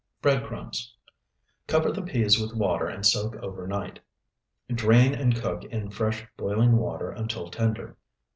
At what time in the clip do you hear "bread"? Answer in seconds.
0.19-0.47